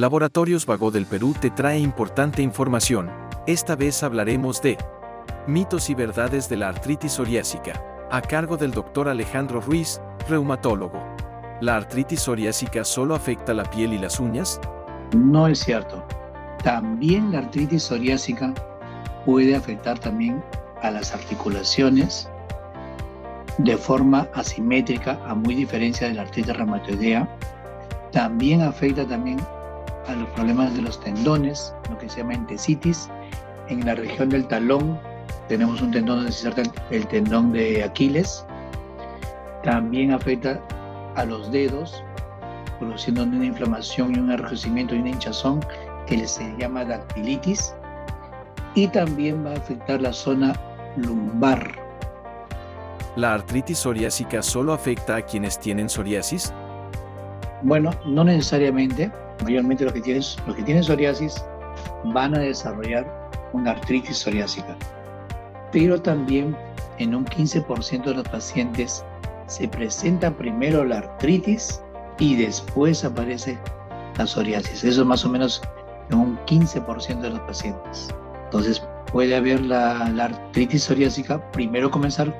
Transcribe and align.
Laboratorios 0.00 0.64
Vago 0.64 0.90
del 0.90 1.04
Perú 1.04 1.34
te 1.38 1.50
trae 1.50 1.78
importante 1.78 2.40
información. 2.40 3.10
Esta 3.46 3.76
vez 3.76 4.02
hablaremos 4.02 4.62
de 4.62 4.78
mitos 5.46 5.90
y 5.90 5.94
verdades 5.94 6.48
de 6.48 6.56
la 6.56 6.68
artritis 6.70 7.12
psoriásica, 7.12 7.84
a 8.10 8.22
cargo 8.22 8.56
del 8.56 8.70
doctor 8.70 9.10
Alejandro 9.10 9.60
Ruiz, 9.60 10.00
reumatólogo. 10.26 10.98
¿La 11.60 11.76
artritis 11.76 12.20
psoriásica 12.20 12.82
solo 12.82 13.14
afecta 13.14 13.52
la 13.52 13.64
piel 13.64 13.92
y 13.92 13.98
las 13.98 14.18
uñas? 14.18 14.58
No 15.14 15.46
es 15.46 15.58
cierto. 15.58 16.02
También 16.64 17.30
la 17.32 17.40
artritis 17.40 17.82
psoriásica 17.82 18.54
puede 19.26 19.54
afectar 19.54 19.98
también 19.98 20.42
a 20.80 20.90
las 20.92 21.12
articulaciones 21.12 22.26
de 23.58 23.76
forma 23.76 24.26
asimétrica, 24.32 25.20
a 25.26 25.34
muy 25.34 25.54
diferencia 25.54 26.08
de 26.08 26.14
la 26.14 26.22
artritis 26.22 26.56
reumatoidea. 26.56 27.28
También 28.12 28.62
afecta 28.62 29.06
también 29.06 29.36
a 30.06 30.14
los 30.14 30.28
problemas 30.30 30.74
de 30.74 30.82
los 30.82 31.00
tendones, 31.00 31.74
lo 31.90 31.98
que 31.98 32.08
se 32.08 32.18
llama 32.18 32.34
entesitis. 32.34 33.08
En 33.68 33.84
la 33.84 33.94
región 33.94 34.28
del 34.30 34.46
talón 34.48 34.98
tenemos 35.48 35.80
un 35.80 35.90
tendón 35.90 36.18
donde 36.18 36.32
se 36.32 36.48
inserta 36.48 36.72
el 36.90 37.06
tendón 37.08 37.52
de 37.52 37.84
Aquiles. 37.84 38.44
También 39.62 40.12
afecta 40.12 40.60
a 41.16 41.24
los 41.24 41.50
dedos, 41.50 42.02
produciendo 42.78 43.24
una 43.24 43.44
inflamación 43.44 44.14
y 44.14 44.18
un 44.18 44.30
enrojecimiento 44.30 44.94
y 44.94 44.98
una 44.98 45.10
hinchazón 45.10 45.60
que 46.06 46.26
se 46.26 46.54
llama 46.58 46.84
dactilitis. 46.84 47.74
Y 48.74 48.88
también 48.88 49.44
va 49.44 49.50
a 49.50 49.54
afectar 49.54 50.00
la 50.00 50.12
zona 50.12 50.54
lumbar. 50.96 51.80
¿La 53.16 53.34
artritis 53.34 53.78
psoriásica 53.78 54.42
solo 54.42 54.72
afecta 54.72 55.16
a 55.16 55.22
quienes 55.22 55.58
tienen 55.58 55.88
psoriasis? 55.88 56.54
Bueno, 57.62 57.90
no 58.06 58.24
necesariamente 58.24 59.10
mayormente 59.44 59.84
los 59.84 59.92
que 59.92 60.00
tienen, 60.00 60.22
los 60.46 60.56
que 60.56 60.62
tienen 60.62 60.82
psoriasis 60.84 61.44
van 62.04 62.34
a 62.34 62.40
desarrollar 62.40 63.30
una 63.52 63.72
artritis 63.72 64.18
psoriásica. 64.18 64.76
Pero 65.72 66.00
también 66.00 66.56
en 66.98 67.14
un 67.14 67.24
15% 67.24 68.04
de 68.04 68.14
los 68.14 68.28
pacientes 68.28 69.04
se 69.46 69.68
presenta 69.68 70.30
primero 70.30 70.84
la 70.84 70.98
artritis 70.98 71.82
y 72.18 72.36
después 72.36 73.04
aparece 73.04 73.58
la 74.16 74.26
psoriasis. 74.26 74.84
Eso 74.84 75.00
es 75.02 75.06
más 75.06 75.24
o 75.24 75.28
menos 75.28 75.62
en 76.10 76.18
un 76.18 76.38
15% 76.46 77.20
de 77.20 77.30
los 77.30 77.40
pacientes. 77.40 78.08
Entonces 78.44 78.82
puede 79.12 79.34
haber 79.36 79.60
la, 79.60 80.08
la, 80.10 80.26
artritis 80.26 80.84
psoriásica, 80.84 81.40
primero 81.52 81.90
comenzar 81.90 82.34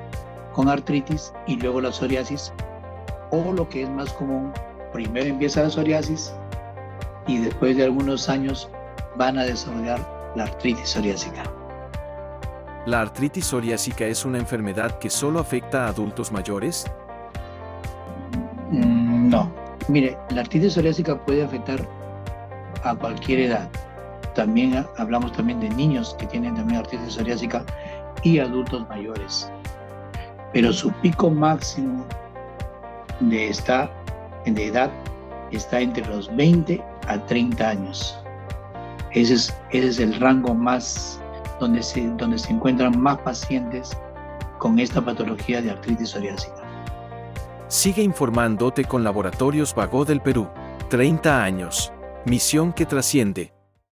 con 0.53 0.67
artritis 0.69 1.33
y 1.47 1.55
luego 1.57 1.81
la 1.81 1.91
psoriasis. 1.91 2.53
O 3.31 3.53
lo 3.53 3.67
que 3.69 3.83
es 3.83 3.89
más 3.89 4.11
común, 4.13 4.51
primero 4.91 5.27
empieza 5.27 5.63
la 5.63 5.69
psoriasis 5.69 6.33
y 7.27 7.39
después 7.39 7.77
de 7.77 7.85
algunos 7.85 8.29
años 8.29 8.69
van 9.15 9.37
a 9.37 9.43
desarrollar 9.43 9.99
la 10.35 10.43
artritis 10.43 10.89
psoriásica. 10.89 11.43
¿La 12.85 13.01
artritis 13.01 13.45
psoriásica 13.45 14.05
es 14.05 14.25
una 14.25 14.39
enfermedad 14.39 14.97
que 14.97 15.09
solo 15.09 15.39
afecta 15.39 15.85
a 15.85 15.89
adultos 15.89 16.31
mayores? 16.31 16.85
Mm, 18.71 19.29
no. 19.29 19.51
Mire, 19.87 20.17
la 20.29 20.41
artritis 20.41 20.73
psoriásica 20.73 21.17
puede 21.25 21.43
afectar 21.43 21.87
a 22.83 22.95
cualquier 22.95 23.41
edad. 23.41 23.69
También 24.33 24.85
hablamos 24.97 25.31
también 25.33 25.59
de 25.59 25.69
niños 25.69 26.15
que 26.17 26.25
tienen 26.25 26.55
también 26.55 26.79
artritis 26.79 27.13
psoriásica 27.13 27.63
y 28.23 28.39
adultos 28.39 28.87
mayores. 28.89 29.51
Pero 30.53 30.73
su 30.73 30.91
pico 30.93 31.29
máximo 31.29 32.05
de 33.19 33.49
esta 33.49 33.91
de 34.45 34.67
edad 34.67 34.91
está 35.51 35.81
entre 35.81 36.05
los 36.07 36.33
20 36.35 36.83
a 37.07 37.25
30 37.25 37.69
años. 37.69 38.17
Ese 39.11 39.53
es, 39.71 39.99
el 39.99 40.19
rango 40.19 40.53
más 40.53 41.19
donde 41.59 41.83
se, 41.83 42.07
donde 42.17 42.39
se 42.39 42.51
encuentran 42.51 42.99
más 42.99 43.17
pacientes 43.19 43.97
con 44.57 44.79
esta 44.79 45.03
patología 45.03 45.61
de 45.61 45.71
artritis 45.71 46.09
psoriásica. 46.09 46.61
Sigue 47.67 48.03
informándote 48.03 48.85
con 48.85 49.03
Laboratorios 49.03 49.73
Vago 49.75 50.05
del 50.05 50.21
Perú. 50.21 50.49
30 50.89 51.43
años. 51.43 51.93
Misión 52.25 52.73
que 52.73 52.85
trasciende. 52.85 53.53